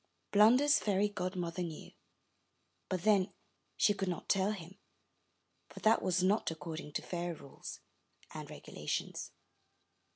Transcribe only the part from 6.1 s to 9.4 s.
not according to fairy rules and regulations.